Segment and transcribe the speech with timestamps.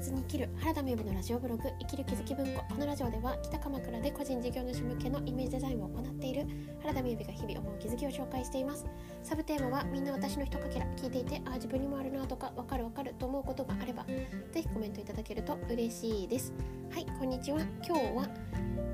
[0.00, 2.64] 切に生きる原田美由のラジオブログ生きる気づき文庫。
[2.70, 6.46] このラジオでは北鎌倉で個人事業主向けのイメージデザインを行っている
[6.80, 8.86] 原田美由が日々思う気づきを紹介しています。
[9.22, 16.54] サブテーマはみんな私のひとかけら聞いていてああ自分にもあるなとかわかるわかると思うことがあればぜひコメントいただけると嬉しいです。
[16.90, 17.60] はいこんにちは。
[17.86, 18.28] 今日は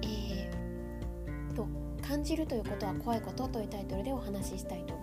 [0.00, 1.66] えー、と
[2.02, 4.93] 感じるということは怖いことというタイトルでお話ししたいと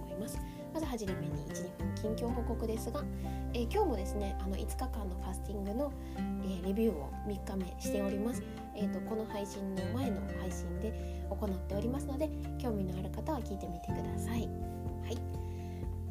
[0.74, 3.04] ますまず初めに12分近況報告ですが、
[3.54, 8.44] えー、今日もですねあの5日間のファスティングの、えー、レビューを3日目しております、
[8.76, 14.50] えーと、この配信の前の配信で行っておりますので興味のある方は聞いてみてください。
[15.04, 15.18] はい。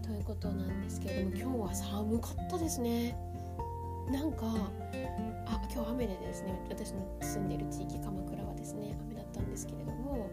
[0.02, 3.16] ということなんですけれども今日は寒かったですね。
[4.10, 4.46] なんか
[5.46, 10.30] あ今日雨でですね私の住んでいる地域鎌倉はですね雨だったんですけれども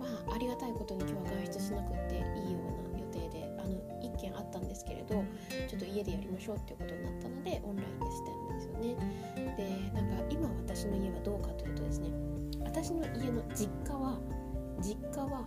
[0.00, 2.58] まあありがたいことに今日は外出しなくていいよ
[2.92, 3.28] うな予定
[3.64, 5.24] あの1件あったんですけれど
[5.68, 8.96] ちょっと家でやりましょうっていうことになったのでオンラインでしたんですよね。
[9.56, 12.08] でなんか今私の家はどうかというとですね
[12.60, 14.18] 私の家の実家は
[14.80, 15.44] 実家は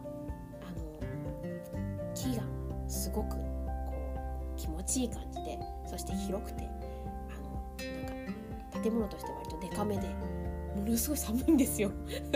[0.61, 2.43] あの木が
[2.87, 3.37] すごくこ
[4.55, 7.51] う気持ちいい感じでそして広くてあの
[7.93, 11.91] なんか建物として割とデカめでものすごい寒いんですよ。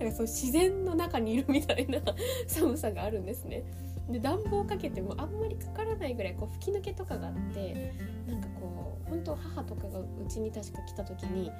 [0.00, 2.00] なんかそう自然の中にいるみたいな
[2.46, 3.62] 寒さがあるんですね。
[4.10, 7.94] で暖房かけてもあんまりかからないぐらいこう吹き抜けとかがあって
[8.26, 11.50] なんかこう本当母とかがうちに確か来た時に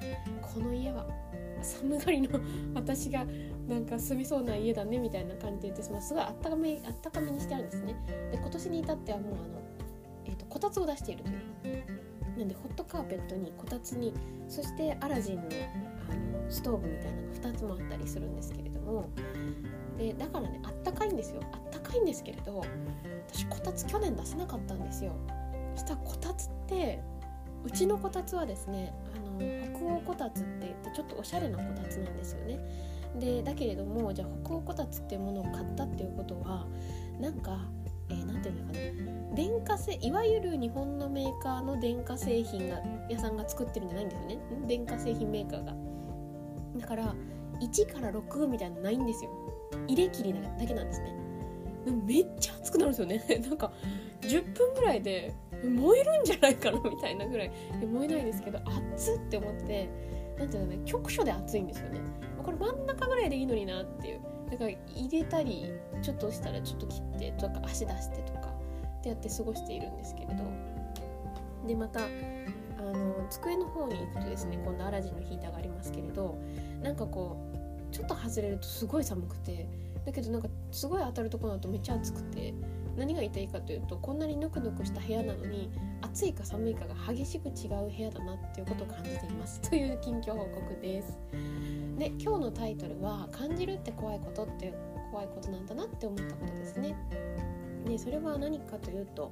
[0.41, 1.05] この家は
[1.61, 2.39] 寒がりの
[2.75, 3.25] 私が
[3.67, 7.95] なんか住みそうな家だねみたいな感じで言って、すごいあったかめあったかめにしてあるんですね。
[8.31, 9.61] で今年に至ってはもうあの、
[10.25, 11.29] えーと、こたつを出していると
[11.67, 12.03] いう
[12.37, 14.13] なんでホットカーペットにこたつに
[14.47, 19.09] そしてアラジンのあのストーブみたいなのが2つもあったりするんですけれども
[19.97, 21.41] でだからねあったかいんですよ。
[21.51, 22.63] あったかいんですけれど
[23.27, 25.13] 私こたつ去年出せなかったんですよ。
[25.75, 27.01] そしたらこたつって
[27.63, 29.39] うちのこたつはですねあの
[29.77, 32.59] 北欧こたつって言ってちょっとおしゃれなこたつなんですよね。
[33.19, 36.65] でだけれどもじゃあ北欧こたつっていうものを買ったっていうことは
[37.19, 37.59] なんか
[38.09, 39.35] えー、て言うのかな。
[39.35, 44.39] 電化製いわゆる日本のメーカーの電化製品が屋さんが作ってるんじゃないんですよね。
[44.67, 45.73] 電化製品メーカーが。
[46.77, 47.15] だから
[47.59, 49.31] 1から6みたいなのないんですよ。
[49.87, 51.15] 入れ切りだけなんですね。
[52.05, 53.39] めっちゃ熱くなるんですよね。
[53.47, 53.71] なんか
[54.21, 55.33] 10分ぐらいで
[55.63, 57.51] 燃えるんじゃないかなみたいなぐらい。
[57.85, 59.89] 燃えないですけど熱って思って
[60.37, 61.99] なんていうのね局所で熱いんですよね。
[62.43, 64.19] これ真ん中ぐらいでいいのになっていう。
[64.51, 65.71] だから入れたり
[66.01, 68.53] ちょっとしたらちょっと切ってとか足出してとか
[68.99, 70.43] ってやって過ごしているんですけれど。
[71.67, 76.37] でまたあの机の方に行くとですね今度アラジンのヒーターがありますけれど
[76.83, 77.37] なんかこ
[77.91, 79.67] うちょっと外れるとすごい寒くて
[80.05, 82.53] だけどなんかすごい当たるとこだとめっちゃ暑くて
[82.97, 85.71] 何が言いたいかというとこんなにぬくぬくした部屋なのに
[86.01, 89.61] 暑いか寒いかが激しく違う部屋だなっていうことを感じています。
[89.67, 91.17] という近況報告です。
[91.97, 94.73] で今日のタイトルは感じるって怖いことって
[95.11, 96.95] 怖いことなんだなって思ったことですね。
[97.85, 99.31] でそれは何かというと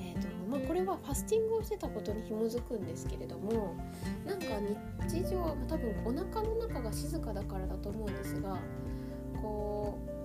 [0.00, 3.76] えーとまあ、これはファスティングをしてたことに紐づくんですけれども
[4.26, 4.46] なんか
[5.06, 8.58] 日常、ま、多分お腹の中が静かだからだと思うんですが
[9.40, 10.20] こう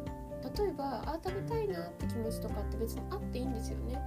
[0.58, 4.00] 例えばああ食べたいなって気持ちとかって別にあっていいんですよね。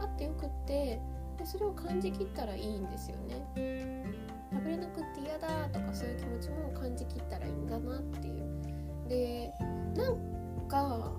[0.00, 1.00] あってよくって
[1.38, 4.04] でそれを感じきったらいいんですよね。
[4.52, 9.08] 食べれなくって嫌だとかそういう気持ちも感じきったらいいんだなっていう。
[9.08, 9.52] で
[9.96, 11.12] なんか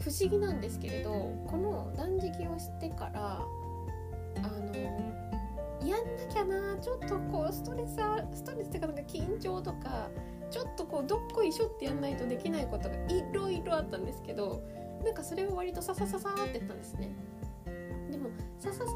[0.00, 1.12] 不思議なんですけれど
[1.46, 1.63] この
[2.58, 3.40] してから
[4.42, 4.74] あの
[5.86, 7.96] やんなきゃなちょっとこうストレス
[8.34, 10.08] ストレスっていうかなんか緊張とか
[10.50, 14.62] ちょっとこうどっこいしょってやんないとできないことがいろいろあったんですけど
[15.04, 17.10] なんかそれを割とササササってやったんですね。
[18.10, 18.90] でもササササ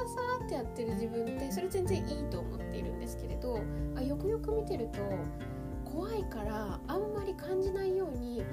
[0.44, 3.60] ってやってる自分ってそれ全然いいと思っているんですけれど
[3.96, 5.00] あよくよく見てると
[5.98, 8.44] 怖いからあんまり感じないようにわ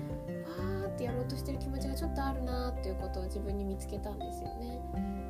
[0.87, 4.81] ーってやろうとしてる気持ちがちょっとあるなっていうことを自分に見つけたんですよね。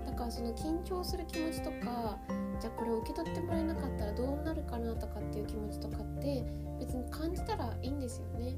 [0.05, 2.17] だからその緊張する気持ちとか
[2.61, 6.45] じゃあこれを受け取ってもらえなかったらどうなるかなとかっていう気持ちとかって
[6.79, 8.55] 別に感じたらいいんですよね。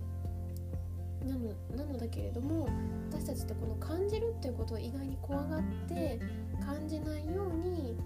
[1.26, 2.70] なのなのだけれども
[3.10, 6.20] 私たちってこの感じるっていうことを意外に怖がって
[6.64, 7.98] 感じないように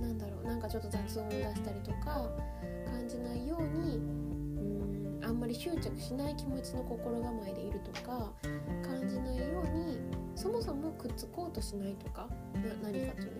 [0.00, 2.28] なんだろうなんかちょっと雑音を出したりとか
[2.84, 3.55] 感じないように
[5.56, 8.32] 執着しない気持ちの心構えでいるとか
[8.82, 9.98] 感じないように
[10.34, 13.30] そもそもくっつこうとしないとかな何かとね。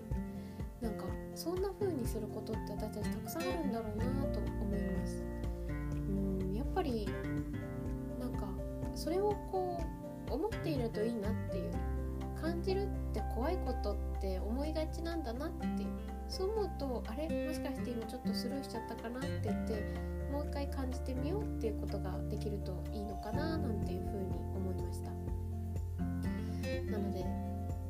[0.80, 1.04] なんか
[1.34, 5.24] そんな風にすることって私たちたくさんあるんだろうなと思います。
[5.92, 5.94] う
[6.50, 7.08] んやっぱり
[8.20, 8.46] なんか
[8.94, 9.82] それをこ
[10.30, 11.72] う思っているといいなっていう。
[12.40, 15.56] 感じるって怖いことって思いがちなんだなって。
[16.28, 17.46] そう思うとあれ？
[17.48, 19.72] もしかして今ちょっとスルーしちゃったかなって言って
[20.36, 25.10] もう一回感じてみようっていうことができるといいのかななんていうふうに思いました。
[26.92, 27.24] なので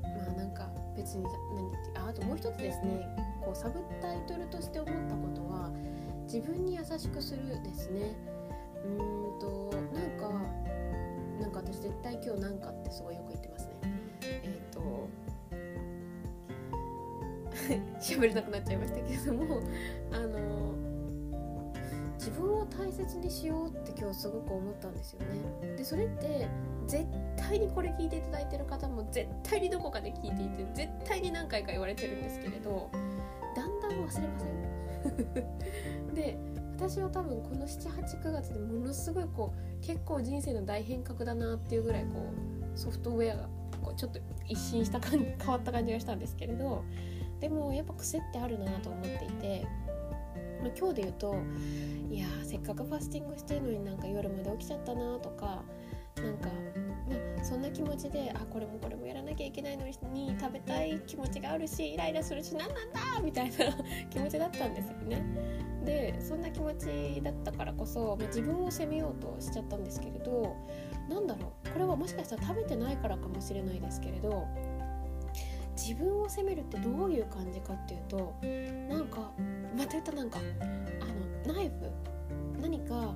[0.03, 3.05] まあなんか別に何ああともう一つですね
[3.45, 5.73] こうサブタイトルとして思ったことは
[6.33, 8.15] 自分に優しくするですね。
[8.85, 10.29] うーんとなんか
[11.41, 13.73] なんか私絶対今日なんかってすごいよく言ってますね。
[14.23, 15.09] えっ、ー、と
[18.01, 19.61] 喋れなくなっちゃいましたけれども
[20.13, 20.36] あの
[22.67, 25.77] 大切にしようって今日すごく思ったんですよね。
[25.77, 26.49] でそれって
[26.87, 27.05] 絶
[27.37, 32.91] 対にこれ聞いていただいてる方も絶対にどこかで聞いていて絶対に何回か言われてるんですけれど
[33.55, 34.67] だんだん忘れません。
[36.15, 36.39] で
[36.77, 42.21] 私は多分この789月でものすごいこう結構人生の大変革だなっていうぐらいこ
[42.75, 43.49] うソフトウェアが
[43.83, 46.85] こうちょっと一新した感じ変わった感じがしたんですけれど
[47.41, 49.67] でもやっぱ癖ってあるなと思っていて
[50.77, 51.37] 今日で言うと
[52.11, 55.63] いやせっかくファスティングしてるのになんか夜まで起きちゃったなとか
[56.17, 56.49] なんか、
[57.37, 59.93] まそんな気持ちであこれもこれもやらなきゃいけないのに
[60.41, 63.55] 食べたい気持ちがあるしイライラするし何なんだみたいな
[64.11, 65.23] 気持ちだったんですよね。
[65.85, 70.57] でそんな気持ちだったからこそ、まあ、自分を責めようとしちゃったんですけれど
[71.09, 74.49] なんだろうこれはもしかしたら食べてないからかもしれないですけれど
[75.77, 78.35] 自分を責めるってどういう感じかっていうと
[78.89, 79.31] なんか
[79.77, 80.39] また言ったなんか
[81.01, 81.75] あのナイフ
[82.61, 83.15] 何か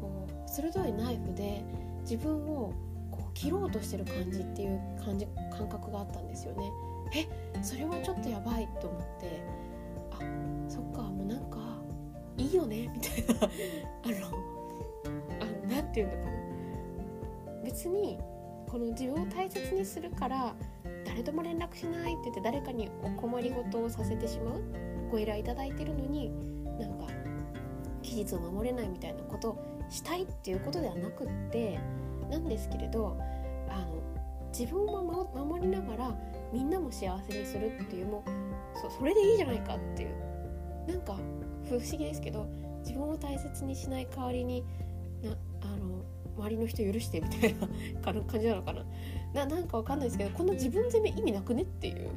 [0.00, 1.64] こう鋭いナイフで
[2.02, 2.72] 自分を
[3.10, 6.70] こう切ろうとしてる感じっていう感じ感覚があったんですよね。
[7.14, 7.26] え
[7.62, 9.40] それはちょっとやばいと思って
[10.10, 10.18] あ
[10.68, 11.58] そっかもうなんか
[12.36, 13.48] いいよねみたいなあ
[14.20, 14.36] の
[15.40, 18.18] あなんていうのかな別に
[18.68, 20.54] この自分を大切にするから
[21.16, 24.60] 誰とも連絡しないって言って誰かにお困りごとをさせてしまう
[25.10, 26.30] ご依頼いただいてるのに
[26.78, 27.06] なんか
[28.02, 31.80] 期日を守れないみたいなことをしたいっていうことではなくって
[32.30, 33.16] なんですけれど
[33.70, 34.02] あの
[34.52, 36.14] 自分を守りながら
[36.52, 40.14] みんなも幸せにするっていうもうそそれでいいじゃないかっていう
[40.86, 41.16] なんか
[41.66, 42.46] 不思議ですけど
[42.80, 44.62] 自分を大切にしない代わりに
[45.22, 45.30] な
[45.62, 46.04] あの
[46.36, 47.66] 周りの人許してみたいな
[48.04, 48.84] 感じなのかな。
[49.36, 52.10] ななんかわかんないですけどこの自分責め意味なくねっていう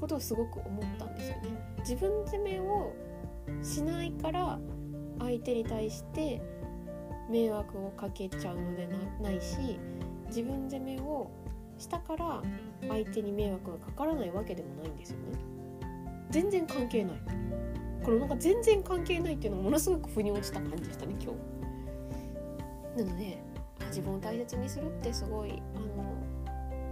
[0.00, 1.42] ことをすごく思ったんですよね。
[1.78, 2.92] 自分責めを
[3.62, 4.58] しないから
[5.20, 6.42] 相手に対して
[7.30, 9.78] 迷惑をかけちゃうのでなないし
[10.26, 11.30] 自分責めを
[11.78, 12.42] したから
[12.88, 15.38] 相手に迷惑がかからないわけでもないんですよね。
[16.30, 17.20] 全然関係ない。
[18.04, 21.32] これなんか全然関係ないっていうのもものすごく腑に落ちた感じでしたね今
[22.96, 23.04] 日。
[23.04, 23.38] なので
[23.88, 25.62] 自分を大切にするってすごい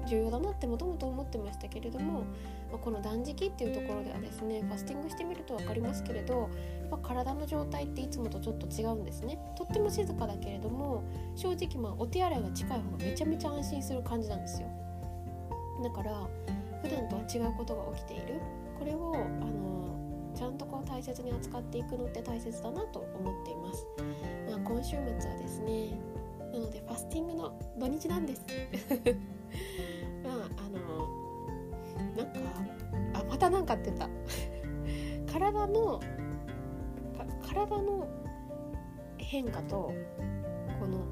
[0.07, 2.25] 重要だなってもともと思ってましたけれども、
[2.73, 6.49] ま、この断食っていうところではですねファスティングしてみると分かりますけれど
[6.91, 9.39] や体の状態っていつもとちょっと違うんですね。
[9.57, 11.03] とっても静かだけれども
[11.35, 14.69] 正直まあお手洗いが近い方がめちゃめちゃ安心する感じなんですよ。
[15.83, 16.27] だから
[16.83, 18.41] 普段とは違うことが起きている。
[18.79, 19.77] これをあの
[20.37, 23.87] ちゃんとこう大切に扱っていくのって大切だなと思っています、
[24.51, 25.99] まあ、今週末はですね
[26.53, 28.45] なのでファスティングの土日なんです。
[30.25, 31.17] まああの
[32.17, 32.41] なんか
[33.15, 34.09] あまたなんかって言った。
[35.33, 36.01] 体の
[37.47, 38.07] 体の
[39.19, 39.93] 変化と
[40.81, 41.05] この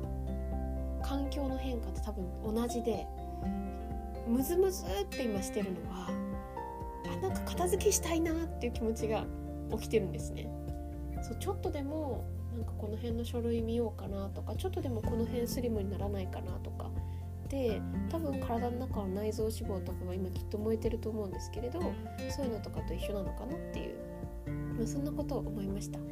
[1.02, 3.06] 環境の変化って多分同じで
[4.26, 6.08] ムズムズって今してるのは
[7.06, 9.26] あなんか片付けしたいなっていう気持ちが
[9.72, 10.48] 起きてるんですね。
[11.22, 12.24] そうちょっとでも
[12.54, 16.90] なんかこの辺の書類見ようかなとかちょっとでもこの辺スリムにならないかなとか
[17.48, 17.80] で
[18.10, 21.80] 多分体の中の内臓脂肪とかが今きっと燃えてると思うんですけれど
[22.30, 23.94] そういうのとかと一緒なのかなっていう、
[24.76, 25.98] まあ、そんなことを思いました。
[25.98, 26.04] は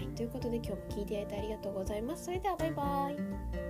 [0.00, 2.24] いということで今日も聞いていただいてありがとうございます。
[2.24, 3.61] それではバイバイ。